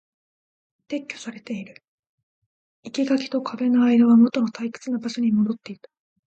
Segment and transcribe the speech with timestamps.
[0.87, 1.83] 撤去されている。
[2.91, 5.91] 生垣と壁の間はもとの退屈な場所に戻っていた。